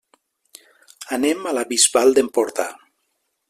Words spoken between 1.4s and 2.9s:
a la Bisbal d'Empordà.